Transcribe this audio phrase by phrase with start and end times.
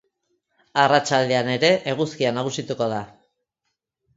[0.83, 3.03] Arratsaldean ere eguzkia nagusituko da.